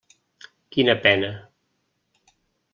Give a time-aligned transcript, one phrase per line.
[0.75, 1.31] Quina pena.